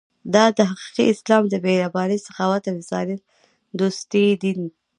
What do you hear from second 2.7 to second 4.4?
انسان دوستۍ